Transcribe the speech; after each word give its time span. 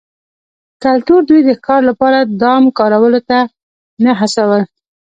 کلتور 0.83 1.21
دوی 1.29 1.41
د 1.45 1.49
ښکار 1.59 1.81
لپاره 1.89 2.19
دام 2.43 2.63
کارولو 2.77 3.19
ته 3.29 3.39
نه 4.03 4.11
هڅول 4.19 4.61